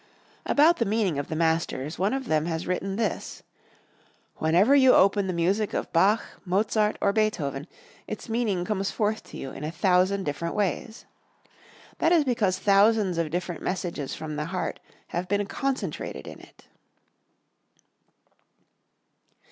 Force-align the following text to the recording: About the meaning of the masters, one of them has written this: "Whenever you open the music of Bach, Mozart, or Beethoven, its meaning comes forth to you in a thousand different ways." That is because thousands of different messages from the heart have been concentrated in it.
About 0.47 0.77
the 0.77 0.85
meaning 0.85 1.19
of 1.19 1.27
the 1.27 1.35
masters, 1.35 1.99
one 1.99 2.11
of 2.11 2.25
them 2.25 2.47
has 2.47 2.65
written 2.65 2.95
this: 2.95 3.43
"Whenever 4.37 4.75
you 4.75 4.93
open 4.95 5.27
the 5.27 5.31
music 5.31 5.75
of 5.75 5.93
Bach, 5.93 6.19
Mozart, 6.43 6.97
or 7.01 7.13
Beethoven, 7.13 7.67
its 8.07 8.27
meaning 8.27 8.65
comes 8.65 8.89
forth 8.89 9.21
to 9.25 9.37
you 9.37 9.51
in 9.51 9.63
a 9.63 9.69
thousand 9.71 10.23
different 10.23 10.55
ways." 10.55 11.05
That 11.99 12.11
is 12.11 12.23
because 12.23 12.57
thousands 12.57 13.19
of 13.19 13.29
different 13.29 13.61
messages 13.61 14.15
from 14.15 14.37
the 14.37 14.45
heart 14.45 14.79
have 15.09 15.27
been 15.27 15.45
concentrated 15.45 16.25
in 16.25 16.39
it. 16.39 16.65